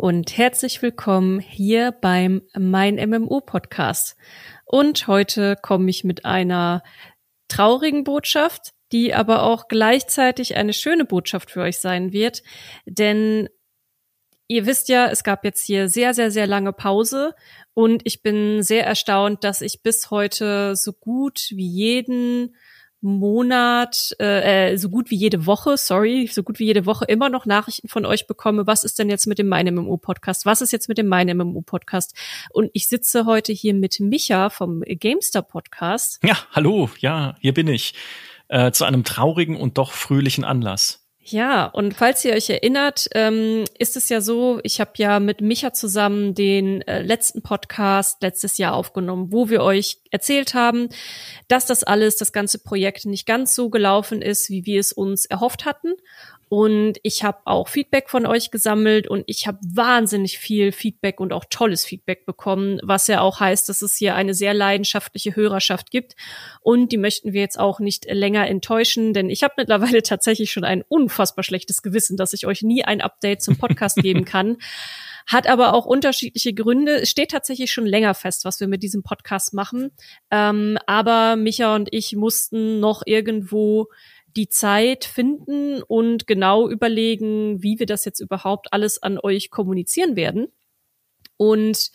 und 0.00 0.38
herzlich 0.38 0.80
willkommen 0.80 1.40
hier 1.40 1.92
beim 1.92 2.40
Mein 2.58 2.94
MMO 2.94 3.42
Podcast. 3.42 4.16
Und 4.64 5.06
heute 5.08 5.56
komme 5.60 5.90
ich 5.90 6.04
mit 6.04 6.24
einer 6.24 6.82
traurigen 7.48 8.02
Botschaft, 8.04 8.72
die 8.92 9.12
aber 9.12 9.42
auch 9.42 9.68
gleichzeitig 9.68 10.56
eine 10.56 10.72
schöne 10.72 11.04
Botschaft 11.04 11.50
für 11.50 11.60
euch 11.60 11.80
sein 11.80 12.14
wird, 12.14 12.42
denn 12.86 13.50
ihr 14.48 14.64
wisst 14.64 14.88
ja, 14.88 15.06
es 15.10 15.22
gab 15.22 15.44
jetzt 15.44 15.66
hier 15.66 15.90
sehr, 15.90 16.14
sehr, 16.14 16.30
sehr 16.30 16.46
lange 16.46 16.72
Pause 16.72 17.34
und 17.74 18.00
ich 18.06 18.22
bin 18.22 18.62
sehr 18.62 18.86
erstaunt, 18.86 19.44
dass 19.44 19.60
ich 19.60 19.82
bis 19.82 20.10
heute 20.10 20.76
so 20.76 20.94
gut 20.94 21.48
wie 21.50 21.68
jeden 21.68 22.56
Monat, 23.00 24.14
äh, 24.20 24.72
äh, 24.72 24.76
so 24.76 24.90
gut 24.90 25.10
wie 25.10 25.16
jede 25.16 25.46
Woche, 25.46 25.76
sorry, 25.76 26.28
so 26.30 26.42
gut 26.42 26.58
wie 26.58 26.66
jede 26.66 26.86
Woche 26.86 27.04
immer 27.06 27.30
noch 27.30 27.46
Nachrichten 27.46 27.88
von 27.88 28.04
euch 28.04 28.26
bekomme, 28.26 28.66
was 28.66 28.84
ist 28.84 28.98
denn 28.98 29.08
jetzt 29.08 29.26
mit 29.26 29.38
dem 29.38 29.48
Mein 29.48 29.74
MMO 29.74 29.96
Podcast? 29.96 30.44
Was 30.46 30.60
ist 30.60 30.72
jetzt 30.72 30.88
mit 30.88 30.98
dem 30.98 31.06
Mein 31.06 31.34
MMO 31.36 31.62
Podcast? 31.62 32.14
Und 32.50 32.70
ich 32.74 32.88
sitze 32.88 33.24
heute 33.24 33.52
hier 33.52 33.74
mit 33.74 34.00
Micha 34.00 34.50
vom 34.50 34.82
Gamestar 34.82 35.42
Podcast. 35.42 36.20
Ja, 36.22 36.36
hallo, 36.52 36.90
ja, 36.98 37.36
hier 37.40 37.54
bin 37.54 37.68
ich. 37.68 37.94
Äh, 38.48 38.72
zu 38.72 38.84
einem 38.84 39.04
traurigen 39.04 39.56
und 39.56 39.78
doch 39.78 39.92
fröhlichen 39.92 40.44
Anlass. 40.44 41.06
Ja, 41.30 41.66
und 41.66 41.94
falls 41.94 42.24
ihr 42.24 42.32
euch 42.32 42.50
erinnert, 42.50 43.08
ähm, 43.14 43.64
ist 43.78 43.96
es 43.96 44.08
ja 44.08 44.20
so, 44.20 44.58
ich 44.64 44.80
habe 44.80 44.90
ja 44.96 45.20
mit 45.20 45.40
Micha 45.40 45.72
zusammen 45.72 46.34
den 46.34 46.82
äh, 46.82 47.02
letzten 47.02 47.42
Podcast 47.42 48.20
letztes 48.20 48.58
Jahr 48.58 48.74
aufgenommen, 48.74 49.28
wo 49.30 49.48
wir 49.48 49.62
euch 49.62 49.98
erzählt 50.10 50.54
haben, 50.54 50.88
dass 51.46 51.66
das 51.66 51.84
alles, 51.84 52.16
das 52.16 52.32
ganze 52.32 52.58
Projekt 52.58 53.04
nicht 53.04 53.26
ganz 53.26 53.54
so 53.54 53.70
gelaufen 53.70 54.22
ist, 54.22 54.50
wie 54.50 54.66
wir 54.66 54.80
es 54.80 54.92
uns 54.92 55.24
erhofft 55.24 55.66
hatten 55.66 55.94
und 56.50 56.98
ich 57.04 57.22
habe 57.22 57.38
auch 57.44 57.68
Feedback 57.68 58.10
von 58.10 58.26
euch 58.26 58.50
gesammelt 58.50 59.06
und 59.06 59.22
ich 59.28 59.46
habe 59.46 59.60
wahnsinnig 59.62 60.40
viel 60.40 60.72
Feedback 60.72 61.20
und 61.20 61.32
auch 61.32 61.44
tolles 61.48 61.84
Feedback 61.84 62.26
bekommen, 62.26 62.80
was 62.82 63.06
ja 63.06 63.20
auch 63.20 63.38
heißt, 63.38 63.68
dass 63.68 63.82
es 63.82 63.94
hier 63.94 64.16
eine 64.16 64.34
sehr 64.34 64.52
leidenschaftliche 64.52 65.36
Hörerschaft 65.36 65.92
gibt. 65.92 66.16
Und 66.60 66.90
die 66.90 66.96
möchten 66.96 67.32
wir 67.32 67.40
jetzt 67.40 67.60
auch 67.60 67.78
nicht 67.78 68.06
länger 68.10 68.48
enttäuschen, 68.48 69.12
denn 69.12 69.30
ich 69.30 69.44
habe 69.44 69.54
mittlerweile 69.58 70.02
tatsächlich 70.02 70.50
schon 70.50 70.64
ein 70.64 70.82
unfassbar 70.88 71.44
schlechtes 71.44 71.82
Gewissen, 71.82 72.16
dass 72.16 72.32
ich 72.32 72.48
euch 72.48 72.62
nie 72.62 72.82
ein 72.82 73.00
Update 73.00 73.42
zum 73.42 73.56
Podcast 73.56 73.96
geben 74.02 74.24
kann. 74.24 74.56
Hat 75.28 75.46
aber 75.46 75.72
auch 75.72 75.86
unterschiedliche 75.86 76.52
Gründe. 76.52 77.02
Es 77.02 77.10
steht 77.10 77.30
tatsächlich 77.30 77.70
schon 77.70 77.86
länger 77.86 78.14
fest, 78.14 78.44
was 78.44 78.58
wir 78.58 78.66
mit 78.66 78.82
diesem 78.82 79.04
Podcast 79.04 79.54
machen. 79.54 79.92
Ähm, 80.32 80.78
aber 80.86 81.36
Micha 81.36 81.76
und 81.76 81.90
ich 81.92 82.16
mussten 82.16 82.80
noch 82.80 83.02
irgendwo 83.06 83.86
die 84.36 84.48
Zeit 84.48 85.04
finden 85.04 85.82
und 85.82 86.26
genau 86.26 86.68
überlegen, 86.68 87.62
wie 87.62 87.78
wir 87.78 87.86
das 87.86 88.04
jetzt 88.04 88.20
überhaupt 88.20 88.72
alles 88.72 89.02
an 89.02 89.18
euch 89.18 89.50
kommunizieren 89.50 90.16
werden. 90.16 90.48
Und 91.36 91.90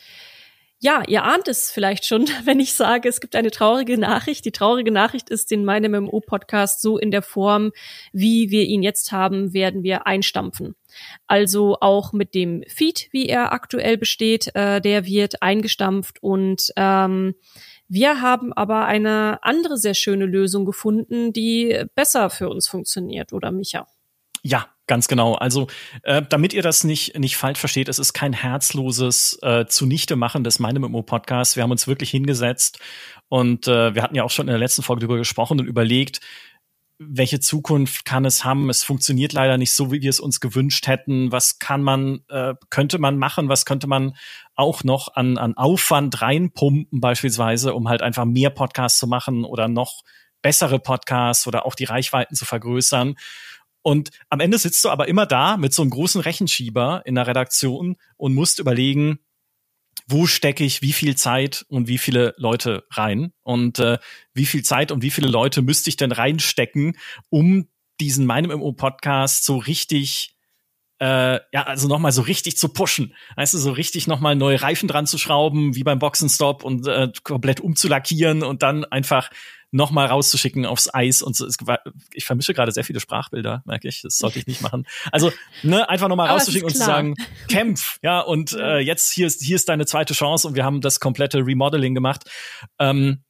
ja, 0.79 1.03
ihr 1.07 1.23
ahnt 1.23 1.47
es 1.47 1.71
vielleicht 1.71 2.05
schon, 2.05 2.27
wenn 2.45 2.59
ich 2.59 2.73
sage, 2.73 3.09
es 3.09 3.21
gibt 3.21 3.35
eine 3.35 3.51
traurige 3.51 3.97
Nachricht. 3.97 4.45
Die 4.45 4.51
traurige 4.51 4.91
Nachricht 4.91 5.29
ist, 5.29 5.51
den 5.51 5.65
Meine 5.65 5.89
MMO 5.89 6.19
Podcast 6.19 6.81
so 6.81 6.97
in 6.97 7.11
der 7.11 7.21
Form, 7.21 7.71
wie 8.11 8.51
wir 8.51 8.63
ihn 8.63 8.83
jetzt 8.83 9.11
haben, 9.11 9.53
werden 9.53 9.83
wir 9.83 10.05
einstampfen. 10.05 10.75
Also 11.27 11.77
auch 11.81 12.13
mit 12.13 12.35
dem 12.35 12.63
Feed, 12.67 13.07
wie 13.11 13.27
er 13.27 13.51
aktuell 13.51 13.97
besteht, 13.97 14.53
äh, 14.55 14.79
der 14.79 15.05
wird 15.05 15.41
eingestampft 15.41 16.21
und 16.21 16.71
ähm, 16.75 17.35
wir 17.87 18.21
haben 18.21 18.53
aber 18.53 18.85
eine 18.85 19.39
andere 19.43 19.77
sehr 19.77 19.93
schöne 19.93 20.25
Lösung 20.25 20.65
gefunden, 20.65 21.33
die 21.33 21.83
besser 21.95 22.29
für 22.29 22.49
uns 22.49 22.67
funktioniert, 22.67 23.33
oder 23.33 23.51
Micha? 23.51 23.87
Ja, 24.41 24.67
ganz 24.85 25.07
genau. 25.07 25.33
Also, 25.33 25.67
äh, 26.03 26.21
damit 26.29 26.53
ihr 26.53 26.61
das 26.61 26.83
nicht, 26.83 27.17
nicht 27.17 27.35
falsch 27.35 27.59
versteht, 27.59 27.89
es 27.89 27.97
ist 27.97 28.13
kein 28.13 28.33
herzloses 28.33 29.39
äh, 29.41 29.65
Zunichtemachen 29.65 30.43
des 30.43 30.59
meinem 30.59 30.83
MMO 30.83 31.01
Podcasts. 31.01 31.55
Wir 31.55 31.63
haben 31.63 31.71
uns 31.71 31.87
wirklich 31.87 32.11
hingesetzt 32.11 32.79
und 33.27 33.67
äh, 33.67 33.95
wir 33.95 34.03
hatten 34.03 34.15
ja 34.15 34.23
auch 34.23 34.29
schon 34.29 34.47
in 34.47 34.51
der 34.51 34.59
letzten 34.59 34.83
Folge 34.83 35.01
darüber 35.01 35.17
gesprochen 35.17 35.59
und 35.59 35.65
überlegt, 35.65 36.21
welche 36.97 37.39
Zukunft 37.39 38.05
kann 38.05 38.25
es 38.25 38.45
haben? 38.45 38.69
Es 38.69 38.83
funktioniert 38.83 39.33
leider 39.33 39.57
nicht 39.57 39.73
so, 39.73 39.91
wie 39.91 40.01
wir 40.01 40.09
es 40.09 40.19
uns 40.19 40.39
gewünscht 40.39 40.87
hätten. 40.87 41.31
Was 41.31 41.59
kann 41.59 41.83
man, 41.83 42.21
äh, 42.29 42.55
könnte 42.69 42.99
man 42.99 43.17
machen? 43.17 43.49
Was 43.49 43.65
könnte 43.65 43.87
man 43.87 44.15
auch 44.55 44.83
noch 44.83 45.15
an, 45.15 45.37
an 45.37 45.57
Aufwand 45.57 46.21
reinpumpen, 46.21 47.01
beispielsweise, 47.01 47.73
um 47.73 47.89
halt 47.89 48.01
einfach 48.01 48.25
mehr 48.25 48.49
Podcasts 48.49 48.99
zu 48.99 49.07
machen 49.07 49.43
oder 49.43 49.67
noch 49.67 50.03
bessere 50.41 50.79
Podcasts 50.79 51.47
oder 51.47 51.65
auch 51.65 51.75
die 51.75 51.85
Reichweiten 51.85 52.35
zu 52.35 52.45
vergrößern? 52.45 53.15
Und 53.81 54.09
am 54.29 54.39
Ende 54.39 54.57
sitzt 54.57 54.83
du 54.83 54.89
aber 54.89 55.07
immer 55.07 55.25
da 55.25 55.57
mit 55.57 55.73
so 55.73 55.81
einem 55.81 55.91
großen 55.91 56.21
Rechenschieber 56.21 57.03
in 57.05 57.15
der 57.15 57.27
Redaktion 57.27 57.97
und 58.17 58.33
musst 58.33 58.59
überlegen, 58.59 59.19
wo 60.07 60.27
stecke 60.27 60.63
ich 60.63 60.81
wie 60.81 60.93
viel 60.93 61.15
Zeit 61.15 61.65
und 61.67 61.87
wie 61.87 61.97
viele 61.97 62.35
Leute 62.37 62.85
rein 62.91 63.33
und 63.41 63.79
äh, 63.79 63.97
wie 64.33 64.45
viel 64.45 64.63
Zeit 64.63 64.91
und 64.91 65.01
wie 65.01 65.11
viele 65.11 65.27
Leute 65.27 65.61
müsste 65.61 65.89
ich 65.89 65.97
denn 65.97 66.11
reinstecken, 66.11 66.97
um 67.29 67.67
diesen 67.99 68.25
meinem 68.25 68.51
MMO 68.51 68.73
Podcast 68.73 69.45
so 69.45 69.57
richtig 69.57 70.35
äh, 70.99 71.39
ja, 71.51 71.63
also 71.63 71.87
nochmal 71.87 72.13
so 72.13 72.21
richtig 72.21 72.57
zu 72.57 72.69
pushen. 72.69 73.15
Weißt 73.35 73.53
du, 73.53 73.57
so 73.57 73.71
richtig 73.71 74.07
nochmal 74.07 74.35
neue 74.35 74.61
Reifen 74.61 74.87
dran 74.87 75.07
zu 75.07 75.17
schrauben, 75.17 75.75
wie 75.75 75.83
beim 75.83 75.99
Boxenstopp 75.99 76.63
und 76.63 76.87
äh, 76.87 77.11
komplett 77.23 77.59
umzulackieren 77.59 78.43
und 78.43 78.63
dann 78.63 78.85
einfach 78.85 79.29
nochmal 79.75 80.07
rauszuschicken 80.07 80.65
aufs 80.65 80.91
Eis 80.93 81.21
und 81.21 81.35
so. 81.35 81.47
Ich 82.13 82.25
vermische 82.25 82.53
gerade 82.53 82.71
sehr 82.71 82.85
viele 82.85 83.01
Sprachbilder, 83.01 83.61
merke 83.65 83.89
ich. 83.89 84.01
Das 84.01 84.17
sollte 84.17 84.39
ich 84.39 84.47
nicht 84.47 84.61
machen. 84.61 84.87
Also, 85.11 85.31
ne, 85.63 85.87
einfach 85.89 86.07
nochmal 86.07 86.29
rauszuschicken 86.29 86.67
und 86.67 86.73
zu 86.73 86.79
sagen, 86.79 87.15
kämpf, 87.49 87.99
ja, 88.01 88.21
und 88.21 88.53
äh, 88.53 88.79
jetzt 88.79 89.11
hier 89.11 89.27
ist, 89.27 89.43
hier 89.43 89.57
ist 89.57 89.67
deine 89.67 89.85
zweite 89.85 90.13
Chance 90.13 90.47
und 90.47 90.55
wir 90.55 90.63
haben 90.63 90.79
das 90.79 91.01
komplette 91.01 91.45
Remodeling 91.45 91.93
gemacht. 91.93 92.23
Ähm, 92.79 93.23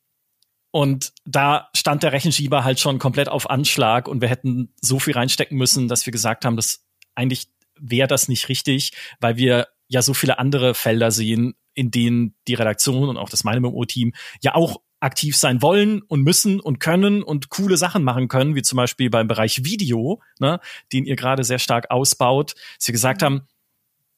und 0.70 1.14
da 1.26 1.70
stand 1.76 2.04
der 2.04 2.12
Rechenschieber 2.12 2.64
halt 2.64 2.80
schon 2.80 3.00
komplett 3.00 3.28
auf 3.28 3.50
Anschlag 3.50 4.08
und 4.08 4.22
wir 4.22 4.28
hätten 4.28 4.72
so 4.82 5.00
viel 5.00 5.14
reinstecken 5.14 5.58
müssen, 5.58 5.88
dass 5.88 6.06
wir 6.06 6.12
gesagt 6.12 6.46
haben, 6.46 6.58
dass 6.58 6.86
eigentlich 7.16 7.48
wäre 7.80 8.08
das 8.08 8.28
nicht 8.28 8.50
richtig, 8.50 8.92
weil 9.20 9.38
wir 9.38 9.68
ja 9.88 10.02
so 10.02 10.14
viele 10.14 10.38
andere 10.38 10.76
Felder 10.76 11.10
sehen, 11.12 11.56
in 11.74 11.90
denen 11.92 12.36
die 12.48 12.54
Redaktion 12.54 13.10
und 13.10 13.18
auch 13.18 13.30
das 13.30 13.44
meine 13.44 13.62
team 13.88 14.14
ja 14.42 14.54
auch 14.54 14.82
aktiv 15.06 15.38
sein 15.38 15.62
wollen 15.62 16.02
und 16.02 16.24
müssen 16.24 16.60
und 16.60 16.80
können 16.80 17.24
und 17.24 17.50
coole 17.50 17.78
Sachen 17.78 18.04
machen 18.04 18.28
können, 18.28 18.56
wie 18.56 18.64
zum 18.64 18.78
Beispiel 18.78 19.10
beim 19.10 19.28
Bereich 19.28 19.64
Video, 19.64 20.22
ne, 20.40 20.60
den 20.92 21.06
ihr 21.06 21.16
gerade 21.16 21.44
sehr 21.44 21.60
stark 21.60 21.92
ausbaut, 21.92 22.56
dass 22.78 22.88
wir 22.88 22.94
gesagt 22.94 23.22
mhm. 23.22 23.26
haben, 23.26 23.42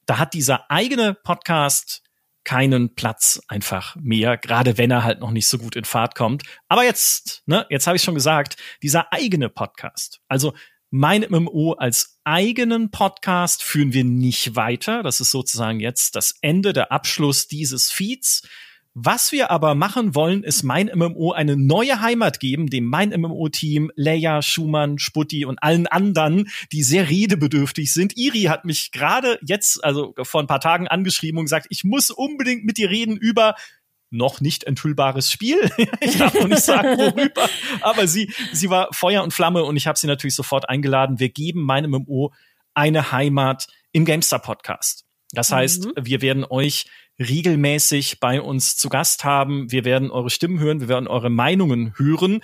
da 0.05 0.17
hat 0.17 0.33
dieser 0.33 0.71
eigene 0.71 1.13
Podcast 1.13 2.01
keinen 2.45 2.95
Platz 2.95 3.41
einfach 3.49 3.97
mehr, 3.97 4.37
gerade 4.37 4.77
wenn 4.77 4.89
er 4.89 5.03
halt 5.03 5.19
noch 5.19 5.31
nicht 5.31 5.47
so 5.47 5.57
gut 5.57 5.75
in 5.75 5.83
Fahrt 5.83 6.15
kommt. 6.15 6.43
Aber 6.69 6.85
jetzt, 6.85 7.43
ne, 7.45 7.65
jetzt 7.69 7.85
habe 7.87 7.97
ich 7.97 8.03
schon 8.03 8.15
gesagt, 8.15 8.55
dieser 8.81 9.11
eigene 9.11 9.49
Podcast, 9.49 10.21
also 10.29 10.53
mein 10.89 11.25
MMO 11.29 11.73
als 11.73 12.21
eigenen 12.23 12.91
Podcast 12.91 13.61
führen 13.61 13.91
wir 13.91 14.05
nicht 14.05 14.55
weiter. 14.55 15.03
Das 15.03 15.19
ist 15.19 15.31
sozusagen 15.31 15.81
jetzt 15.81 16.15
das 16.15 16.35
Ende, 16.41 16.71
der 16.71 16.93
Abschluss 16.93 17.49
dieses 17.49 17.91
Feeds. 17.91 18.47
Was 18.99 19.31
wir 19.31 19.51
aber 19.51 19.75
machen 19.75 20.15
wollen, 20.15 20.41
ist 20.41 20.63
mein 20.63 20.89
MMO 20.91 21.31
eine 21.31 21.55
neue 21.55 22.01
Heimat 22.01 22.39
geben, 22.39 22.67
dem 22.71 22.85
mein 22.85 23.09
MMO-Team, 23.09 23.91
Leia, 23.95 24.41
Schumann, 24.41 24.97
Sputti 24.97 25.45
und 25.45 25.61
allen 25.61 25.85
anderen, 25.85 26.49
die 26.71 26.81
sehr 26.81 27.07
redebedürftig 27.07 27.93
sind. 27.93 28.17
Iri 28.17 28.45
hat 28.45 28.65
mich 28.65 28.91
gerade 28.91 29.37
jetzt, 29.43 29.83
also 29.83 30.15
vor 30.23 30.41
ein 30.41 30.47
paar 30.47 30.61
Tagen 30.61 30.87
angeschrieben 30.87 31.37
und 31.37 31.45
gesagt, 31.45 31.67
ich 31.69 31.83
muss 31.83 32.09
unbedingt 32.09 32.65
mit 32.65 32.79
dir 32.79 32.89
reden 32.89 33.17
über 33.17 33.53
noch 34.09 34.41
nicht 34.41 34.63
enthüllbares 34.63 35.31
Spiel. 35.31 35.59
ich 35.99 36.17
darf 36.17 36.33
noch 36.33 36.47
nicht 36.47 36.63
sagen, 36.63 36.97
worüber. 36.97 37.47
Aber 37.81 38.07
sie, 38.07 38.33
sie 38.51 38.71
war 38.71 38.87
Feuer 38.93 39.21
und 39.21 39.31
Flamme 39.31 39.63
und 39.63 39.77
ich 39.77 39.85
habe 39.85 39.99
sie 39.99 40.07
natürlich 40.07 40.33
sofort 40.33 40.69
eingeladen. 40.69 41.19
Wir 41.19 41.29
geben 41.29 41.61
meinem 41.61 41.91
MMO 41.91 42.33
eine 42.73 43.11
Heimat 43.11 43.67
im 43.91 44.05
GameStar 44.05 44.41
Podcast. 44.41 45.03
Das 45.33 45.51
heißt, 45.51 45.85
mhm. 45.85 45.91
wir 46.01 46.23
werden 46.23 46.45
euch 46.49 46.85
regelmäßig 47.19 48.19
bei 48.19 48.41
uns 48.41 48.77
zu 48.77 48.89
Gast 48.89 49.23
haben. 49.23 49.71
Wir 49.71 49.85
werden 49.85 50.11
eure 50.11 50.29
Stimmen 50.29 50.59
hören, 50.59 50.81
wir 50.81 50.87
werden 50.87 51.07
eure 51.07 51.29
Meinungen 51.29 51.93
hören 51.97 52.41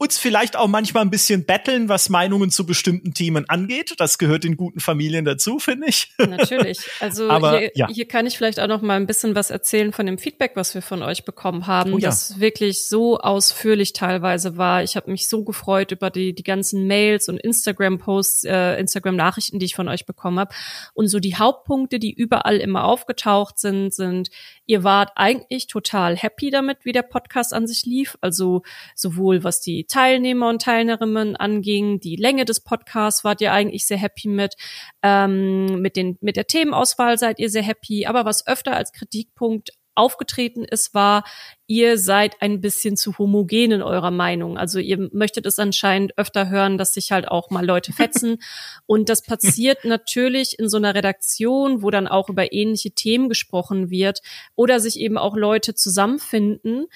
uns 0.00 0.16
vielleicht 0.16 0.56
auch 0.56 0.66
manchmal 0.66 1.04
ein 1.04 1.10
bisschen 1.10 1.44
betteln, 1.44 1.90
was 1.90 2.08
Meinungen 2.08 2.50
zu 2.50 2.64
bestimmten 2.64 3.12
Themen 3.12 3.46
angeht. 3.50 3.96
Das 3.98 4.16
gehört 4.16 4.46
in 4.46 4.56
guten 4.56 4.80
Familien 4.80 5.26
dazu, 5.26 5.58
finde 5.58 5.88
ich. 5.88 6.12
Natürlich. 6.18 6.80
Also 7.00 7.30
Aber, 7.30 7.58
hier, 7.58 7.72
ja. 7.74 7.88
hier 7.88 8.06
kann 8.06 8.26
ich 8.26 8.36
vielleicht 8.36 8.60
auch 8.60 8.66
noch 8.66 8.82
mal 8.82 8.96
ein 8.96 9.06
bisschen 9.06 9.34
was 9.34 9.50
erzählen 9.50 9.92
von 9.92 10.06
dem 10.06 10.18
Feedback, 10.18 10.52
was 10.54 10.74
wir 10.74 10.82
von 10.82 11.02
euch 11.02 11.24
bekommen 11.24 11.66
haben, 11.66 11.94
oh, 11.94 11.98
ja. 11.98 12.08
das 12.08 12.40
wirklich 12.40 12.86
so 12.88 13.18
ausführlich 13.18 13.92
teilweise 13.92 14.56
war. 14.56 14.82
Ich 14.82 14.96
habe 14.96 15.10
mich 15.10 15.28
so 15.28 15.44
gefreut 15.44 15.92
über 15.92 16.10
die, 16.10 16.34
die 16.34 16.42
ganzen 16.42 16.86
Mails 16.86 17.28
und 17.28 17.38
Instagram-Posts, 17.38 18.44
äh, 18.44 18.80
Instagram-Nachrichten, 18.80 19.58
die 19.58 19.66
ich 19.66 19.74
von 19.74 19.88
euch 19.88 20.04
bekommen 20.04 20.38
habe. 20.38 20.54
Und 20.94 21.08
so 21.08 21.20
die 21.20 21.36
Hauptpunkte, 21.36 21.98
die 21.98 22.12
überall 22.12 22.56
immer 22.56 22.84
aufgetaucht 22.84 23.58
sind, 23.58 23.94
sind, 23.94 24.30
ihr 24.66 24.84
wart 24.84 25.12
eigentlich 25.16 25.66
total 25.66 26.16
happy 26.16 26.50
damit, 26.50 26.78
wie 26.84 26.92
der 26.92 27.02
Podcast 27.02 27.52
an 27.52 27.66
sich 27.66 27.84
lief. 27.84 28.16
Also 28.20 28.62
sowohl 28.94 29.42
was 29.42 29.60
die 29.60 29.86
Teilnehmer 29.90 30.48
und 30.48 30.62
Teilnehmerinnen 30.62 31.36
anging. 31.36 32.00
Die 32.00 32.16
Länge 32.16 32.44
des 32.44 32.60
Podcasts 32.60 33.24
wart 33.24 33.40
ihr 33.40 33.52
eigentlich 33.52 33.86
sehr 33.86 33.98
happy 33.98 34.28
mit. 34.28 34.54
Ähm, 35.02 35.80
mit, 35.82 35.96
den, 35.96 36.16
mit 36.20 36.36
der 36.36 36.46
Themenauswahl 36.46 37.18
seid 37.18 37.38
ihr 37.38 37.50
sehr 37.50 37.62
happy. 37.62 38.06
Aber 38.06 38.24
was 38.24 38.46
öfter 38.46 38.76
als 38.76 38.92
Kritikpunkt 38.92 39.70
aufgetreten 39.94 40.64
ist, 40.64 40.94
war, 40.94 41.24
ihr 41.66 41.98
seid 41.98 42.40
ein 42.40 42.60
bisschen 42.60 42.96
zu 42.96 43.18
homogen 43.18 43.72
in 43.72 43.82
eurer 43.82 44.10
Meinung. 44.10 44.56
Also 44.56 44.78
ihr 44.78 45.08
möchtet 45.12 45.46
es 45.46 45.58
anscheinend 45.58 46.16
öfter 46.16 46.48
hören, 46.48 46.78
dass 46.78 46.94
sich 46.94 47.12
halt 47.12 47.28
auch 47.28 47.50
mal 47.50 47.64
Leute 47.64 47.92
fetzen. 47.92 48.38
Und 48.86 49.08
das 49.08 49.22
passiert 49.22 49.84
natürlich 49.84 50.58
in 50.58 50.68
so 50.68 50.78
einer 50.78 50.94
Redaktion, 50.94 51.82
wo 51.82 51.90
dann 51.90 52.08
auch 52.08 52.28
über 52.28 52.52
ähnliche 52.52 52.92
Themen 52.92 53.28
gesprochen 53.28 53.90
wird 53.90 54.20
oder 54.54 54.80
sich 54.80 54.98
eben 54.98 55.18
auch 55.18 55.36
Leute 55.36 55.74
zusammenfinden, 55.74 56.86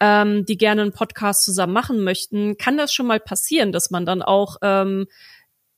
ähm, 0.00 0.44
die 0.44 0.56
gerne 0.56 0.82
einen 0.82 0.92
Podcast 0.92 1.44
zusammen 1.44 1.72
machen 1.72 2.02
möchten, 2.02 2.56
kann 2.56 2.76
das 2.76 2.92
schon 2.92 3.06
mal 3.06 3.20
passieren, 3.20 3.72
dass 3.72 3.90
man 3.90 4.06
dann 4.06 4.22
auch 4.22 4.56
ähm, 4.62 5.06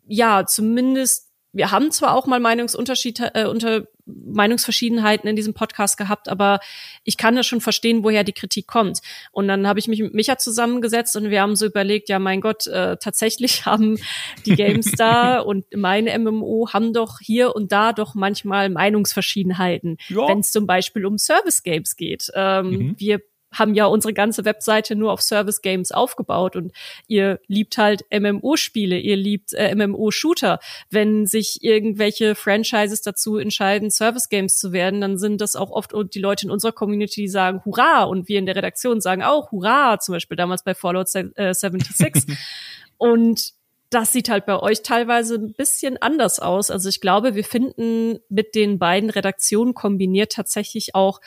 ja 0.06 0.46
zumindest 0.46 1.26
wir 1.56 1.70
haben 1.70 1.90
zwar 1.90 2.14
auch 2.14 2.26
mal 2.26 2.38
Meinungsunterschiede, 2.38 3.34
äh, 3.34 3.46
unter 3.46 3.86
Meinungsverschiedenheiten 4.04 5.28
in 5.28 5.36
diesem 5.36 5.54
Podcast 5.54 5.96
gehabt, 5.96 6.28
aber 6.28 6.60
ich 7.02 7.16
kann 7.16 7.34
das 7.34 7.46
schon 7.46 7.60
verstehen, 7.60 8.04
woher 8.04 8.24
die 8.24 8.32
Kritik 8.32 8.66
kommt. 8.66 9.00
Und 9.32 9.48
dann 9.48 9.66
habe 9.66 9.78
ich 9.78 9.88
mich 9.88 10.00
mit 10.00 10.14
Micha 10.14 10.38
zusammengesetzt 10.38 11.16
und 11.16 11.30
wir 11.30 11.40
haben 11.40 11.56
so 11.56 11.66
überlegt, 11.66 12.08
ja 12.08 12.18
mein 12.18 12.40
Gott, 12.40 12.66
äh, 12.66 12.98
tatsächlich 12.98 13.66
haben 13.66 13.98
die 14.44 14.54
GameStar 14.54 15.46
und 15.46 15.64
meine 15.74 16.16
MMO 16.18 16.68
haben 16.72 16.92
doch 16.92 17.20
hier 17.20 17.56
und 17.56 17.72
da 17.72 17.92
doch 17.92 18.14
manchmal 18.14 18.68
Meinungsverschiedenheiten, 18.68 19.96
ja. 20.08 20.28
wenn 20.28 20.40
es 20.40 20.52
zum 20.52 20.66
Beispiel 20.66 21.06
um 21.06 21.18
Service 21.18 21.62
Games 21.62 21.96
geht. 21.96 22.30
Ähm, 22.34 22.70
mhm. 22.70 22.94
Wir 22.98 23.20
haben 23.58 23.74
ja 23.74 23.86
unsere 23.86 24.14
ganze 24.14 24.44
Webseite 24.44 24.96
nur 24.96 25.12
auf 25.12 25.22
Service 25.22 25.62
Games 25.62 25.92
aufgebaut 25.92 26.56
und 26.56 26.72
ihr 27.06 27.40
liebt 27.46 27.78
halt 27.78 28.04
MMO-Spiele, 28.12 28.98
ihr 28.98 29.16
liebt 29.16 29.52
äh, 29.54 29.74
MMO-Shooter. 29.74 30.58
Wenn 30.90 31.26
sich 31.26 31.62
irgendwelche 31.62 32.34
Franchises 32.34 33.02
dazu 33.02 33.36
entscheiden, 33.36 33.90
Service 33.90 34.28
Games 34.28 34.58
zu 34.58 34.72
werden, 34.72 35.00
dann 35.00 35.18
sind 35.18 35.40
das 35.40 35.56
auch 35.56 35.70
oft 35.70 35.92
die 36.14 36.20
Leute 36.20 36.46
in 36.46 36.50
unserer 36.50 36.72
Community, 36.72 37.22
die 37.22 37.28
sagen 37.28 37.62
Hurra 37.64 38.04
und 38.04 38.28
wir 38.28 38.38
in 38.38 38.46
der 38.46 38.56
Redaktion 38.56 39.00
sagen 39.00 39.22
auch 39.22 39.52
Hurra, 39.52 39.98
zum 40.00 40.14
Beispiel 40.14 40.36
damals 40.36 40.62
bei 40.62 40.74
Fallout 40.74 41.08
76. 41.08 42.28
Äh, 42.28 42.34
und 42.98 43.56
das 43.90 44.12
sieht 44.12 44.28
halt 44.28 44.46
bei 44.46 44.58
euch 44.58 44.82
teilweise 44.82 45.36
ein 45.36 45.52
bisschen 45.52 45.96
anders 45.96 46.40
aus. 46.40 46.70
Also 46.70 46.88
ich 46.88 47.00
glaube, 47.00 47.34
wir 47.34 47.44
finden 47.44 48.18
mit 48.28 48.54
den 48.54 48.78
beiden 48.78 49.10
Redaktionen 49.10 49.74
kombiniert 49.74 50.32
tatsächlich 50.32 50.94
auch 50.94 51.20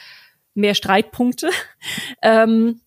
mehr 0.54 0.76
Streitpunkte, 0.76 1.50
ähm, 2.22 2.82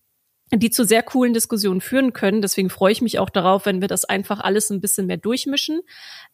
die 0.51 0.69
zu 0.69 0.85
sehr 0.85 1.03
coolen 1.03 1.33
Diskussionen 1.33 1.81
führen 1.81 2.13
können. 2.13 2.41
Deswegen 2.41 2.69
freue 2.69 2.91
ich 2.91 3.01
mich 3.01 3.19
auch 3.19 3.29
darauf, 3.29 3.65
wenn 3.65 3.81
wir 3.81 3.87
das 3.87 4.05
einfach 4.05 4.39
alles 4.39 4.69
ein 4.69 4.81
bisschen 4.81 5.07
mehr 5.07 5.17
durchmischen. 5.17 5.81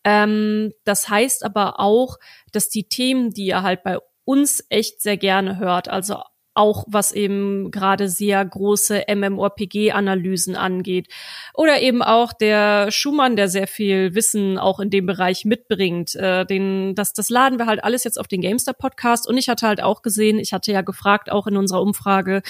Ähm, 0.03 0.73
das 0.83 1.09
heißt 1.09 1.43
aber 1.43 1.79
auch, 1.79 2.17
dass 2.51 2.69
die 2.69 2.89
Themen, 2.89 3.31
die 3.31 3.45
ihr 3.45 3.63
halt 3.63 3.83
bei 3.83 3.97
uns 4.25 4.63
echt 4.69 5.01
sehr 5.01 5.17
gerne 5.17 5.57
hört, 5.57 5.87
also 5.87 6.21
auch 6.53 6.85
was 6.87 7.11
eben 7.11 7.71
gerade 7.71 8.09
sehr 8.09 8.43
große 8.43 9.05
MMORPG-Analysen 9.07 10.55
angeht. 10.55 11.07
Oder 11.53 11.81
eben 11.81 12.01
auch 12.01 12.33
der 12.33 12.91
Schumann, 12.91 13.35
der 13.35 13.47
sehr 13.47 13.67
viel 13.67 14.15
Wissen 14.15 14.57
auch 14.57 14.79
in 14.79 14.89
dem 14.89 15.05
Bereich 15.05 15.45
mitbringt. 15.45 16.15
Äh, 16.15 16.45
den, 16.45 16.95
das, 16.95 17.13
das 17.13 17.29
laden 17.29 17.59
wir 17.59 17.65
halt 17.65 17.83
alles 17.83 18.03
jetzt 18.03 18.19
auf 18.19 18.27
den 18.27 18.41
Gamester-Podcast. 18.41 19.27
Und 19.27 19.37
ich 19.37 19.47
hatte 19.47 19.67
halt 19.67 19.81
auch 19.81 20.01
gesehen, 20.01 20.39
ich 20.39 20.51
hatte 20.51 20.71
ja 20.71 20.81
gefragt, 20.81 21.31
auch 21.31 21.47
in 21.47 21.55
unserer 21.55 21.81
Umfrage, 21.81 22.41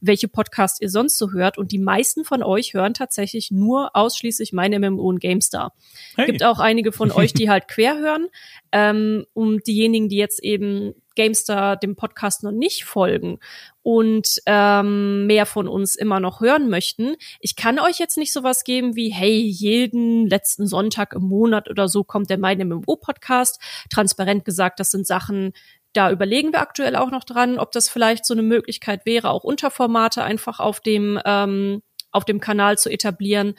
welche 0.00 0.28
Podcasts 0.28 0.80
ihr 0.80 0.90
sonst 0.90 1.18
so 1.18 1.32
hört. 1.32 1.58
Und 1.58 1.72
die 1.72 1.78
meisten 1.78 2.24
von 2.24 2.42
euch 2.42 2.74
hören 2.74 2.94
tatsächlich 2.94 3.50
nur 3.50 3.90
ausschließlich 3.94 4.52
meine 4.52 4.78
MMO 4.78 5.02
und 5.02 5.20
GameStar. 5.20 5.74
Hey. 6.16 6.26
Gibt 6.26 6.42
auch 6.42 6.58
einige 6.60 6.92
von 6.92 7.10
euch, 7.10 7.34
die 7.34 7.50
halt 7.50 7.68
quer 7.68 7.98
hören. 7.98 8.28
Ähm, 8.72 9.26
um 9.34 9.58
diejenigen, 9.58 10.08
die 10.08 10.16
jetzt 10.16 10.42
eben 10.42 10.94
Gamestar 11.18 11.76
dem 11.76 11.96
Podcast 11.96 12.44
noch 12.44 12.52
nicht 12.52 12.84
folgen 12.84 13.40
und 13.82 14.40
ähm, 14.46 15.26
mehr 15.26 15.46
von 15.46 15.66
uns 15.66 15.96
immer 15.96 16.20
noch 16.20 16.40
hören 16.40 16.70
möchten, 16.70 17.16
ich 17.40 17.56
kann 17.56 17.80
euch 17.80 17.98
jetzt 17.98 18.16
nicht 18.16 18.32
sowas 18.32 18.62
geben 18.62 18.94
wie, 18.94 19.10
hey, 19.10 19.40
jeden 19.40 20.28
letzten 20.28 20.68
Sonntag 20.68 21.14
im 21.14 21.24
Monat 21.24 21.68
oder 21.68 21.88
so 21.88 22.04
kommt 22.04 22.30
der 22.30 22.38
Mein 22.38 22.58
MMO-Podcast. 22.58 23.60
Transparent 23.90 24.44
gesagt, 24.44 24.78
das 24.78 24.92
sind 24.92 25.08
Sachen, 25.08 25.54
da 25.92 26.12
überlegen 26.12 26.52
wir 26.52 26.60
aktuell 26.60 26.94
auch 26.94 27.10
noch 27.10 27.24
dran, 27.24 27.58
ob 27.58 27.72
das 27.72 27.88
vielleicht 27.88 28.24
so 28.24 28.34
eine 28.34 28.42
Möglichkeit 28.44 29.04
wäre, 29.04 29.30
auch 29.30 29.42
Unterformate 29.42 30.22
einfach 30.22 30.60
auf 30.60 30.78
dem 30.78 31.20
ähm, 31.24 31.82
auf 32.10 32.24
dem 32.24 32.40
Kanal 32.40 32.78
zu 32.78 32.90
etablieren. 32.90 33.54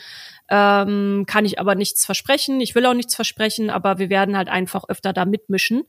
Ähm, 0.50 1.26
kann 1.28 1.46
ich 1.46 1.60
aber 1.60 1.76
nichts 1.76 2.06
versprechen. 2.06 2.62
Ich 2.62 2.74
will 2.74 2.86
auch 2.86 2.94
nichts 2.94 3.16
versprechen, 3.16 3.70
aber 3.70 4.00
wir 4.00 4.10
werden 4.10 4.36
halt 4.38 4.50
einfach 4.50 4.86
öfter 4.88 5.14
da 5.14 5.26
mitmischen. 5.26 5.84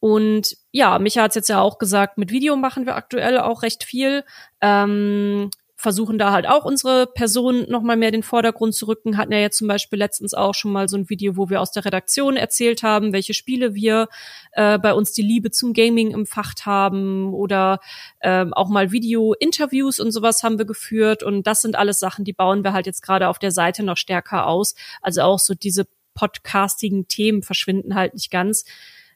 Und 0.00 0.56
ja, 0.70 0.98
Micha 0.98 1.22
hat 1.22 1.34
jetzt 1.34 1.48
ja 1.48 1.60
auch 1.60 1.78
gesagt, 1.78 2.18
mit 2.18 2.30
Video 2.30 2.56
machen 2.56 2.86
wir 2.86 2.96
aktuell 2.96 3.38
auch 3.38 3.62
recht 3.62 3.84
viel. 3.84 4.24
Ähm, 4.60 5.50
versuchen 5.84 6.16
da 6.16 6.32
halt 6.32 6.48
auch 6.48 6.64
unsere 6.64 7.06
Person 7.06 7.66
noch 7.68 7.82
mal 7.82 7.98
mehr 7.98 8.10
den 8.10 8.22
Vordergrund 8.22 8.74
zu 8.74 8.86
rücken. 8.86 9.18
Hatten 9.18 9.32
ja 9.32 9.38
jetzt 9.38 9.58
zum 9.58 9.68
Beispiel 9.68 9.98
letztens 9.98 10.32
auch 10.32 10.54
schon 10.54 10.72
mal 10.72 10.88
so 10.88 10.96
ein 10.96 11.10
Video, 11.10 11.36
wo 11.36 11.50
wir 11.50 11.60
aus 11.60 11.72
der 11.72 11.84
Redaktion 11.84 12.38
erzählt 12.38 12.82
haben, 12.82 13.12
welche 13.12 13.34
Spiele 13.34 13.74
wir 13.74 14.08
äh, 14.52 14.78
bei 14.78 14.94
uns 14.94 15.12
die 15.12 15.20
Liebe 15.20 15.50
zum 15.50 15.74
Gaming 15.74 16.14
empfacht 16.14 16.64
haben 16.64 17.34
oder 17.34 17.80
ähm, 18.22 18.54
auch 18.54 18.70
mal 18.70 18.92
Video-Interviews 18.92 20.00
und 20.00 20.10
sowas 20.10 20.42
haben 20.42 20.56
wir 20.56 20.64
geführt. 20.64 21.22
Und 21.22 21.46
das 21.46 21.60
sind 21.60 21.76
alles 21.76 22.00
Sachen, 22.00 22.24
die 22.24 22.32
bauen 22.32 22.64
wir 22.64 22.72
halt 22.72 22.86
jetzt 22.86 23.02
gerade 23.02 23.28
auf 23.28 23.38
der 23.38 23.50
Seite 23.50 23.82
noch 23.82 23.98
stärker 23.98 24.46
aus. 24.46 24.74
Also 25.02 25.20
auch 25.20 25.38
so 25.38 25.52
diese 25.52 25.86
podcastigen 26.14 27.08
Themen 27.08 27.42
verschwinden 27.42 27.94
halt 27.94 28.14
nicht 28.14 28.30
ganz. 28.30 28.64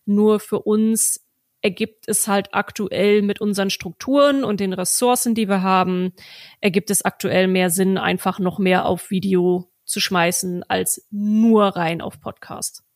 Nur 0.09 0.41
für 0.41 0.61
uns 0.61 1.23
ergibt 1.61 2.09
es 2.09 2.29
halt 2.29 2.55
aktuell 2.55 3.21
mit 3.21 3.43
unseren 3.43 3.69
Strukturen 3.69 4.43
und 4.43 4.59
den 4.59 4.73
Ressourcen, 4.73 5.35
die 5.35 5.51
wir 5.51 5.63
haben, 5.63 6.15
ergibt 6.63 6.91
es 6.91 7.05
aktuell 7.05 7.47
mehr 7.47 7.69
Sinn, 7.69 7.99
einfach 7.99 8.39
noch 8.39 8.59
mehr 8.59 8.87
auf 8.87 9.11
Video 9.11 9.71
zu 9.85 10.01
schmeißen, 10.01 10.65
als 10.67 11.07
nur 11.11 11.65
rein 11.77 12.01
auf 12.01 12.21
Podcast. 12.21 12.88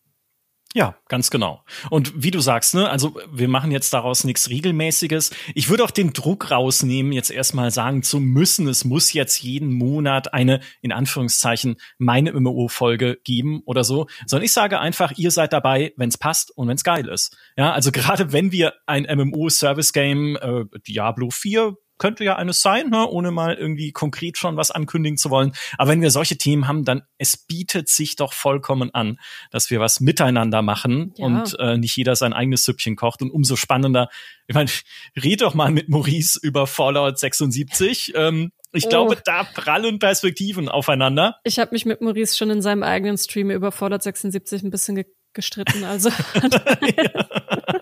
Ja, 0.74 0.96
ganz 1.08 1.30
genau. 1.30 1.62
Und 1.90 2.12
wie 2.16 2.30
du 2.30 2.40
sagst, 2.40 2.74
ne, 2.74 2.88
also 2.88 3.18
wir 3.30 3.48
machen 3.48 3.70
jetzt 3.70 3.92
daraus 3.92 4.24
nichts 4.24 4.48
Regelmäßiges. 4.48 5.30
Ich 5.54 5.68
würde 5.68 5.84
auch 5.84 5.90
den 5.90 6.14
Druck 6.14 6.50
rausnehmen, 6.50 7.12
jetzt 7.12 7.30
erstmal 7.30 7.70
sagen 7.70 8.02
zu 8.02 8.20
müssen, 8.20 8.66
es 8.68 8.86
muss 8.86 9.12
jetzt 9.12 9.42
jeden 9.42 9.72
Monat 9.74 10.32
eine, 10.32 10.60
in 10.80 10.90
Anführungszeichen, 10.90 11.76
meine 11.98 12.32
MMO-Folge 12.32 13.18
geben 13.22 13.60
oder 13.66 13.84
so, 13.84 14.06
sondern 14.26 14.46
ich 14.46 14.52
sage 14.52 14.80
einfach, 14.80 15.12
ihr 15.16 15.30
seid 15.30 15.52
dabei, 15.52 15.92
wenn 15.98 16.08
es 16.08 16.16
passt 16.16 16.56
und 16.56 16.68
wenn 16.68 16.76
es 16.76 16.84
geil 16.84 17.06
ist. 17.06 17.36
Ja, 17.56 17.72
also 17.72 17.92
gerade 17.92 18.32
wenn 18.32 18.50
wir 18.50 18.72
ein 18.86 19.02
MMO-Service-Game, 19.02 20.36
äh, 20.36 20.64
Diablo 20.86 21.28
4 21.28 21.76
könnte 21.98 22.24
ja 22.24 22.36
eines 22.36 22.62
sein, 22.62 22.90
ne, 22.90 23.06
ohne 23.06 23.30
mal 23.30 23.54
irgendwie 23.54 23.92
konkret 23.92 24.38
schon 24.38 24.56
was 24.56 24.70
ankündigen 24.70 25.16
zu 25.16 25.30
wollen. 25.30 25.52
Aber 25.78 25.90
wenn 25.90 26.02
wir 26.02 26.10
solche 26.10 26.36
Themen 26.36 26.66
haben, 26.66 26.84
dann 26.84 27.02
es 27.18 27.36
bietet 27.36 27.88
sich 27.88 28.16
doch 28.16 28.32
vollkommen 28.32 28.92
an, 28.92 29.18
dass 29.50 29.70
wir 29.70 29.80
was 29.80 30.00
miteinander 30.00 30.62
machen 30.62 31.12
ja. 31.16 31.26
und 31.26 31.58
äh, 31.58 31.76
nicht 31.76 31.96
jeder 31.96 32.16
sein 32.16 32.32
eigenes 32.32 32.64
Süppchen 32.64 32.96
kocht. 32.96 33.22
Und 33.22 33.30
umso 33.30 33.56
spannender, 33.56 34.08
ich 34.46 34.54
meine, 34.54 34.70
red 35.16 35.42
doch 35.42 35.54
mal 35.54 35.70
mit 35.70 35.88
Maurice 35.88 36.38
über 36.42 36.66
Fallout 36.66 37.18
76. 37.18 38.12
Ähm, 38.14 38.52
ich 38.72 38.86
oh. 38.86 38.88
glaube, 38.88 39.18
da 39.24 39.44
prallen 39.44 39.98
Perspektiven 39.98 40.68
aufeinander. 40.68 41.36
Ich 41.44 41.58
habe 41.58 41.72
mich 41.72 41.84
mit 41.84 42.00
Maurice 42.00 42.36
schon 42.36 42.50
in 42.50 42.62
seinem 42.62 42.82
eigenen 42.82 43.18
Stream 43.18 43.50
über 43.50 43.70
Fallout 43.70 44.02
76 44.02 44.62
ein 44.62 44.70
bisschen 44.70 44.96
ge 44.96 45.06
gestritten. 45.34 45.84
Also. 45.84 46.10
ja. 46.96 47.80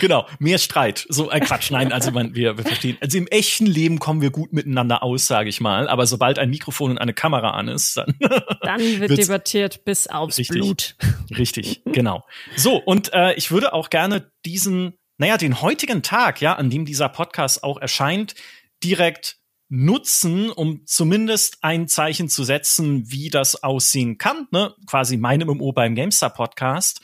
Genau, 0.00 0.26
mehr 0.38 0.58
Streit. 0.58 1.06
So 1.08 1.28
ein 1.28 1.42
äh, 1.42 1.44
Quatsch. 1.44 1.70
Nein, 1.70 1.92
also 1.92 2.10
man, 2.10 2.34
wir, 2.34 2.56
wir 2.56 2.64
verstehen. 2.64 2.96
Also 3.00 3.18
im 3.18 3.26
echten 3.26 3.66
Leben 3.66 3.98
kommen 3.98 4.20
wir 4.20 4.30
gut 4.30 4.52
miteinander 4.52 5.02
aus, 5.02 5.26
sage 5.26 5.48
ich 5.48 5.60
mal. 5.60 5.88
Aber 5.88 6.06
sobald 6.06 6.38
ein 6.38 6.50
Mikrofon 6.50 6.92
und 6.92 6.98
eine 6.98 7.14
Kamera 7.14 7.50
an 7.50 7.68
ist, 7.68 7.96
dann, 7.96 8.14
dann 8.62 8.80
wird 8.80 9.16
debattiert 9.16 9.84
bis 9.84 10.06
aufs 10.06 10.38
richtig, 10.38 10.56
Blut. 10.56 10.96
Richtig, 11.36 11.82
genau. 11.92 12.24
So 12.56 12.76
und 12.76 13.12
äh, 13.12 13.34
ich 13.34 13.50
würde 13.50 13.72
auch 13.72 13.90
gerne 13.90 14.30
diesen, 14.44 14.94
naja, 15.18 15.36
den 15.36 15.60
heutigen 15.60 16.02
Tag, 16.02 16.40
ja, 16.40 16.54
an 16.54 16.70
dem 16.70 16.84
dieser 16.84 17.08
Podcast 17.08 17.64
auch 17.64 17.78
erscheint, 17.78 18.34
direkt 18.82 19.38
nutzen, 19.68 20.50
um 20.50 20.86
zumindest 20.86 21.58
ein 21.60 21.88
Zeichen 21.88 22.28
zu 22.28 22.44
setzen, 22.44 23.10
wie 23.10 23.28
das 23.28 23.62
aussehen 23.62 24.16
kann, 24.16 24.46
ne? 24.50 24.74
quasi 24.86 25.16
mein 25.16 25.40
MMO 25.40 25.72
beim 25.72 25.94
GameStar 25.94 26.30
Podcast, 26.30 27.02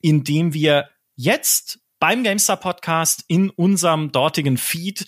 indem 0.00 0.54
wir 0.54 0.88
jetzt 1.14 1.80
beim 1.98 2.24
GameStar 2.24 2.58
Podcast 2.58 3.24
in 3.28 3.50
unserem 3.50 4.12
dortigen 4.12 4.58
Feed 4.58 5.06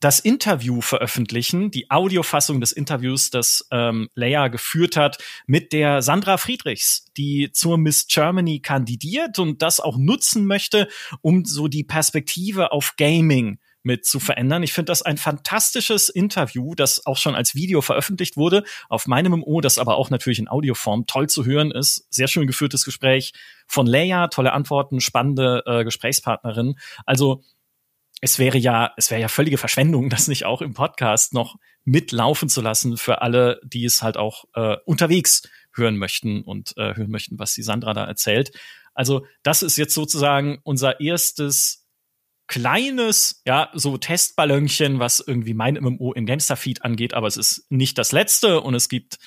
das 0.00 0.20
Interview 0.20 0.80
veröffentlichen, 0.80 1.70
die 1.70 1.90
Audiofassung 1.90 2.60
des 2.60 2.70
Interviews, 2.70 3.30
das 3.30 3.66
ähm, 3.72 4.08
Leia 4.14 4.46
geführt 4.48 4.96
hat 4.96 5.18
mit 5.46 5.72
der 5.72 6.02
Sandra 6.02 6.36
Friedrichs, 6.36 7.06
die 7.16 7.50
zur 7.52 7.78
Miss 7.78 8.06
Germany 8.06 8.60
kandidiert 8.60 9.40
und 9.40 9.60
das 9.60 9.80
auch 9.80 9.96
nutzen 9.98 10.46
möchte, 10.46 10.88
um 11.20 11.44
so 11.44 11.66
die 11.66 11.82
Perspektive 11.82 12.70
auf 12.70 12.94
Gaming 12.96 13.58
mit 13.82 14.04
zu 14.04 14.20
verändern. 14.20 14.62
Ich 14.62 14.72
finde 14.72 14.90
das 14.90 15.02
ein 15.02 15.16
fantastisches 15.16 16.08
Interview, 16.08 16.74
das 16.74 17.06
auch 17.06 17.16
schon 17.16 17.34
als 17.34 17.54
Video 17.54 17.80
veröffentlicht 17.80 18.36
wurde 18.36 18.64
auf 18.88 19.06
meinem 19.06 19.32
MMO, 19.32 19.60
das 19.60 19.78
aber 19.78 19.96
auch 19.96 20.10
natürlich 20.10 20.38
in 20.38 20.48
Audioform 20.48 21.06
toll 21.06 21.28
zu 21.28 21.44
hören 21.44 21.70
ist. 21.70 22.06
Sehr 22.10 22.28
schön 22.28 22.46
geführtes 22.46 22.84
Gespräch 22.84 23.32
von 23.66 23.86
Leia, 23.86 24.28
tolle 24.28 24.52
Antworten, 24.52 25.00
spannende 25.00 25.62
äh, 25.66 25.84
Gesprächspartnerin. 25.84 26.74
Also 27.06 27.42
es 28.20 28.38
wäre 28.38 28.58
ja, 28.58 28.92
es 28.96 29.10
wäre 29.10 29.20
ja 29.20 29.28
völlige 29.28 29.58
Verschwendung, 29.58 30.10
das 30.10 30.28
nicht 30.28 30.44
auch 30.44 30.60
im 30.60 30.74
Podcast 30.74 31.32
noch 31.34 31.56
mitlaufen 31.84 32.48
zu 32.48 32.60
lassen 32.60 32.96
für 32.96 33.22
alle, 33.22 33.60
die 33.64 33.84
es 33.84 34.02
halt 34.02 34.16
auch 34.16 34.44
äh, 34.54 34.76
unterwegs 34.84 35.42
hören 35.74 35.96
möchten 35.96 36.42
und 36.42 36.74
äh, 36.76 36.94
hören 36.96 37.10
möchten, 37.10 37.38
was 37.38 37.54
die 37.54 37.62
Sandra 37.62 37.94
da 37.94 38.04
erzählt. 38.04 38.50
Also 38.94 39.26
das 39.42 39.62
ist 39.62 39.76
jetzt 39.76 39.94
sozusagen 39.94 40.58
unser 40.64 41.00
erstes 41.00 41.87
kleines, 42.48 43.42
ja, 43.46 43.70
so 43.74 43.98
Testballönchen, 43.98 44.98
was 44.98 45.20
irgendwie 45.20 45.54
mein 45.54 45.74
MMO 45.74 46.12
im 46.14 46.26
Gamestar-Feed 46.26 46.84
angeht, 46.84 47.14
aber 47.14 47.26
es 47.26 47.36
ist 47.36 47.66
nicht 47.70 47.98
das 47.98 48.10
letzte 48.12 48.60
und 48.60 48.74
es 48.74 48.88
gibt 48.88 49.18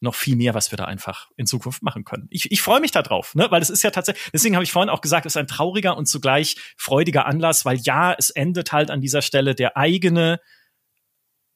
noch 0.00 0.14
viel 0.14 0.34
mehr, 0.34 0.54
was 0.54 0.72
wir 0.72 0.78
da 0.78 0.86
einfach 0.86 1.28
in 1.36 1.46
Zukunft 1.46 1.82
machen 1.82 2.04
können. 2.04 2.26
Ich, 2.30 2.50
ich 2.50 2.62
freue 2.62 2.80
mich 2.80 2.90
da 2.90 3.02
drauf, 3.02 3.34
ne? 3.34 3.48
weil 3.50 3.60
es 3.60 3.68
ist 3.68 3.82
ja 3.82 3.90
tatsächlich, 3.90 4.30
deswegen 4.32 4.56
habe 4.56 4.64
ich 4.64 4.72
vorhin 4.72 4.88
auch 4.88 5.02
gesagt, 5.02 5.26
es 5.26 5.32
ist 5.32 5.36
ein 5.36 5.46
trauriger 5.46 5.96
und 5.96 6.06
zugleich 6.06 6.56
freudiger 6.78 7.26
Anlass, 7.26 7.66
weil 7.66 7.78
ja, 7.82 8.14
es 8.18 8.30
endet 8.30 8.72
halt 8.72 8.90
an 8.90 9.02
dieser 9.02 9.20
Stelle 9.20 9.54
der 9.54 9.76
eigene 9.76 10.40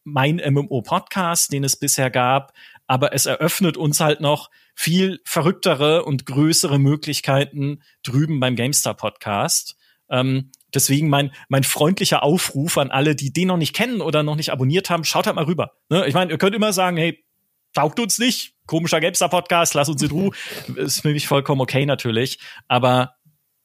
mein 0.05 0.37
MMO-Podcast, 0.37 1.51
den 1.53 1.65
es 1.65 1.77
bisher 1.77 2.11
gab, 2.11 2.53
aber 2.87 3.15
es 3.15 3.25
eröffnet 3.25 3.79
uns 3.79 4.01
halt 4.01 4.21
noch 4.21 4.51
viel 4.75 5.21
verrücktere 5.25 6.05
und 6.05 6.27
größere 6.27 6.79
Möglichkeiten 6.79 7.83
drüben 8.03 8.41
beim 8.41 8.57
GameStar-Podcast. 8.57 9.77
Ähm, 10.11 10.53
deswegen 10.75 11.09
mein, 11.09 11.33
mein 11.49 11.65
freundlicher 11.65 12.23
Aufruf 12.23 12.79
an 12.79 12.91
alle, 12.91 13.15
die 13.15 13.33
den 13.33 13.49
noch 13.49 13.57
nicht 13.57 13.75
kennen 13.75 14.01
oder 14.01 14.23
noch 14.23 14.37
nicht 14.37 14.51
abonniert 14.51 14.91
haben, 14.91 15.05
schaut 15.05 15.27
halt 15.27 15.37
mal 15.37 15.45
rüber. 15.45 15.73
Ne? 15.89 16.07
Ich 16.07 16.15
meine, 16.15 16.31
ihr 16.31 16.39
könnt 16.39 16.55
immer 16.55 16.73
sagen, 16.73 16.97
hey, 16.97 17.25
taugt 17.75 18.01
uns 18.01 18.19
nicht, 18.19 18.55
komischer 18.67 19.01
GameStar-Podcast, 19.01 19.75
lass 19.75 19.89
uns 19.89 20.03
in 20.03 20.11
Ruhe. 20.11 20.31
ist 20.77 21.03
für 21.03 21.13
mich 21.13 21.29
vollkommen 21.29 21.61
okay 21.61 21.87
natürlich, 21.87 22.39
aber 22.69 23.15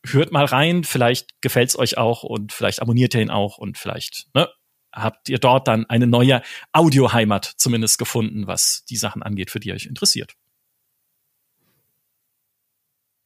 hört 0.06 0.32
mal 0.32 0.46
rein, 0.46 0.84
vielleicht 0.84 1.42
gefällt's 1.42 1.78
euch 1.78 1.98
auch 1.98 2.24
und 2.24 2.54
vielleicht 2.54 2.82
abonniert 2.82 3.14
ihr 3.14 3.22
ihn 3.22 3.30
auch 3.30 3.58
und 3.58 3.78
vielleicht 3.78 4.28
ne, 4.34 4.50
habt 4.94 5.30
ihr 5.30 5.40
dort 5.40 5.68
dann 5.68 5.86
eine 5.86 6.08
neue 6.08 6.42
Audioheimat 6.72 7.46
zumindest 7.58 7.98
gefunden, 8.00 8.48
was 8.48 8.86
die 8.90 8.98
Sachen 8.98 9.24
angeht, 9.24 9.52
für 9.52 9.60
die 9.60 9.70
ihr 9.70 9.76
euch 9.76 9.86
interessiert. 9.86 10.36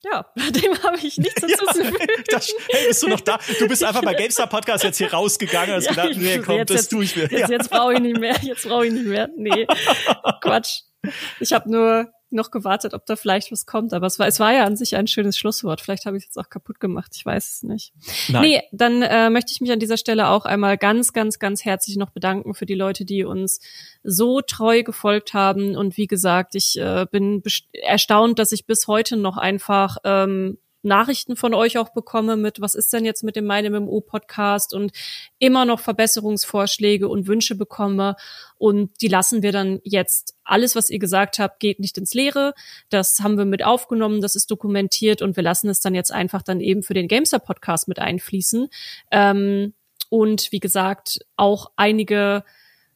Ja, 0.03 0.25
dem 0.35 0.83
habe 0.83 0.97
ich 0.97 1.17
nichts 1.17 1.39
hinzuzufügen. 1.41 2.07
Ja, 2.29 2.39
hey, 2.69 2.87
bist 2.87 3.03
du 3.03 3.07
noch 3.07 3.21
da? 3.21 3.39
Du 3.59 3.67
bist 3.67 3.83
einfach 3.83 4.01
bei 4.01 4.13
GameStar 4.13 4.47
Podcast 4.47 4.83
jetzt 4.83 4.97
hier 4.97 5.13
rausgegangen, 5.13 5.75
hast 5.75 5.85
ja, 5.85 5.91
gedacht, 5.91 6.17
nee, 6.17 6.39
komm, 6.39 6.57
jetzt, 6.57 6.69
das 6.71 6.89
tue 6.89 7.05
ich 7.05 7.15
mir. 7.15 7.27
Jetzt, 7.31 7.49
jetzt 7.49 7.69
brauche 7.69 7.93
ich 7.93 7.99
nicht 7.99 8.19
mehr, 8.19 8.35
jetzt 8.41 8.67
brauche 8.67 8.85
ich 8.85 8.93
nicht 8.93 9.05
mehr. 9.05 9.29
Nee, 9.35 9.65
Quatsch. 10.41 10.81
Ich 11.39 11.53
habe 11.53 11.69
nur 11.69 12.11
noch 12.33 12.51
gewartet, 12.51 12.93
ob 12.93 13.05
da 13.05 13.15
vielleicht 13.15 13.51
was 13.51 13.65
kommt, 13.65 13.93
aber 13.93 14.07
es 14.07 14.19
war, 14.19 14.27
es 14.27 14.39
war 14.39 14.53
ja 14.53 14.65
an 14.65 14.75
sich 14.75 14.95
ein 14.95 15.07
schönes 15.07 15.37
Schlusswort. 15.37 15.81
Vielleicht 15.81 16.05
habe 16.05 16.17
ich 16.17 16.23
es 16.23 16.27
jetzt 16.27 16.37
auch 16.37 16.49
kaputt 16.49 16.79
gemacht, 16.79 17.13
ich 17.15 17.25
weiß 17.25 17.53
es 17.53 17.63
nicht. 17.63 17.93
Nein. 18.29 18.41
Nee, 18.41 18.61
dann 18.71 19.01
äh, 19.01 19.29
möchte 19.29 19.51
ich 19.51 19.61
mich 19.61 19.71
an 19.71 19.79
dieser 19.79 19.97
Stelle 19.97 20.29
auch 20.29 20.45
einmal 20.45 20.77
ganz, 20.77 21.13
ganz, 21.13 21.39
ganz 21.39 21.65
herzlich 21.65 21.97
noch 21.97 22.09
bedanken 22.09 22.53
für 22.53 22.65
die 22.65 22.75
Leute, 22.75 23.05
die 23.05 23.23
uns 23.23 23.59
so 24.03 24.41
treu 24.41 24.83
gefolgt 24.83 25.33
haben. 25.33 25.75
Und 25.75 25.97
wie 25.97 26.07
gesagt, 26.07 26.55
ich 26.55 26.77
äh, 26.79 27.05
bin 27.11 27.41
erstaunt, 27.73 28.39
dass 28.39 28.51
ich 28.51 28.65
bis 28.65 28.87
heute 28.87 29.17
noch 29.17 29.37
einfach 29.37 29.97
ähm, 30.03 30.57
Nachrichten 30.83 31.35
von 31.35 31.53
euch 31.53 31.77
auch 31.77 31.89
bekomme 31.89 32.35
mit, 32.35 32.61
was 32.61 32.75
ist 32.75 32.93
denn 32.93 33.05
jetzt 33.05 33.23
mit 33.23 33.35
dem 33.35 33.45
Meine 33.45 33.69
MMO 33.69 34.01
Podcast 34.01 34.73
und 34.73 34.91
immer 35.39 35.65
noch 35.65 35.79
Verbesserungsvorschläge 35.79 37.07
und 37.07 37.27
Wünsche 37.27 37.55
bekomme. 37.55 38.15
Und 38.57 38.91
die 39.01 39.07
lassen 39.07 39.41
wir 39.41 39.51
dann 39.51 39.79
jetzt. 39.83 40.35
Alles, 40.45 40.75
was 40.75 40.89
ihr 40.89 40.99
gesagt 40.99 41.39
habt, 41.39 41.61
geht 41.61 41.79
nicht 41.79 41.97
ins 41.97 42.13
Leere. 42.13 42.53
Das 42.89 43.19
haben 43.21 43.37
wir 43.37 43.45
mit 43.45 43.63
aufgenommen, 43.63 44.19
das 44.19 44.35
ist 44.35 44.51
dokumentiert 44.51 45.21
und 45.21 45.37
wir 45.37 45.43
lassen 45.43 45.69
es 45.69 45.79
dann 45.79 45.95
jetzt 45.95 46.11
einfach 46.11 46.41
dann 46.41 46.59
eben 46.59 46.83
für 46.83 46.93
den 46.93 47.07
Gamester 47.07 47.39
Podcast 47.39 47.87
mit 47.87 47.99
einfließen. 47.99 48.67
Ähm, 49.11 49.73
und 50.09 50.51
wie 50.51 50.59
gesagt, 50.59 51.19
auch 51.37 51.71
einige 51.77 52.43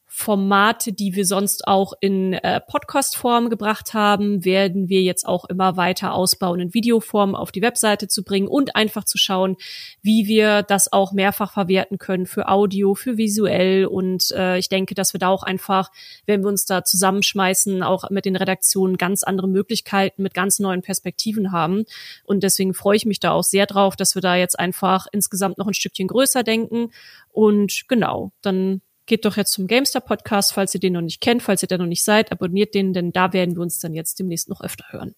Formate, 0.10 0.94
die 0.94 1.16
wir 1.16 1.26
sonst 1.26 1.68
auch 1.68 1.94
in 2.00 2.32
äh, 2.34 2.62
Podcast-Form 2.62 3.50
gebracht 3.50 3.94
haben, 3.94 4.46
werden 4.46 4.88
wir 4.88 5.02
jetzt 5.02 5.28
auch 5.28 5.44
immer 5.46 5.76
weiter 5.76 6.14
ausbauen, 6.14 6.62
in 6.62 6.74
Videoform 6.74 7.36
auf 7.36 7.52
die 7.52 7.62
Webseite 7.62 8.08
zu 8.08 8.24
bringen 8.24 8.48
und 8.48 8.76
einfach 8.78 9.04
zu 9.04 9.18
schauen, 9.18 9.58
wie 10.02 10.26
wir 10.28 10.64
das 10.64 10.92
auch 10.92 11.12
mehrfach 11.12 11.52
verwerten 11.52 11.98
können 11.98 12.26
für 12.26 12.48
Audio, 12.48 12.96
für 12.96 13.18
visuell. 13.18 13.86
Und 13.86 14.32
äh, 14.32 14.58
ich 14.58 14.70
denke, 14.70 14.96
dass 14.96 15.14
wir 15.14 15.20
da 15.20 15.28
auch 15.28 15.44
einfach, 15.44 15.92
wenn 16.26 16.42
wir 16.42 16.48
uns 16.48 16.66
da 16.66 16.86
zusammenschmeißen, 16.86 17.84
auch 17.84 18.10
mit 18.10 18.24
den 18.24 18.38
Redaktionen 18.38 18.98
ganz 18.98 19.24
andere 19.24 19.50
Möglichkeiten 19.50 20.24
mit 20.24 20.34
ganz 20.34 20.60
neuen 20.60 20.82
Perspektiven 20.82 21.52
haben. 21.52 21.84
Und 22.24 22.44
deswegen 22.44 22.74
freue 22.74 22.96
ich 22.96 23.06
mich 23.06 23.20
da 23.20 23.32
auch 23.32 23.44
sehr 23.44 23.66
drauf, 23.66 23.98
dass 23.98 24.16
wir 24.16 24.22
da 24.22 24.38
jetzt 24.38 24.58
einfach 24.58 25.08
insgesamt 25.12 25.58
noch 25.58 25.68
ein 25.68 25.74
Stückchen 25.74 26.08
größer 26.08 26.44
denken. 26.44 26.92
Und 27.30 27.84
genau, 27.90 28.32
dann 28.42 28.82
geht 29.08 29.26
doch 29.26 29.38
jetzt 29.38 29.54
zum 29.54 29.68
Gamester 29.68 30.02
Podcast, 30.02 30.54
falls 30.54 30.74
ihr 30.74 30.80
den 30.80 30.94
noch 30.94 31.02
nicht 31.02 31.22
kennt, 31.22 31.42
falls 31.42 31.64
ihr 31.64 31.68
da 31.68 31.78
noch 31.78 31.86
nicht 31.88 32.04
seid, 32.04 32.32
abonniert 32.32 32.76
den, 32.76 32.94
denn 32.94 33.12
da 33.12 33.34
werden 33.34 33.56
wir 33.56 33.62
uns 33.62 33.80
dann 33.80 33.94
jetzt 33.94 34.20
demnächst 34.20 34.50
noch 34.50 34.62
öfter 34.62 34.86
hören. 34.90 35.16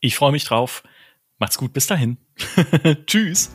Ich 0.00 0.16
freue 0.16 0.32
mich 0.32 0.44
drauf. 0.44 0.84
Macht's 1.38 1.58
gut, 1.58 1.72
bis 1.72 1.86
dahin. 1.86 2.18
Tschüss. 3.06 3.50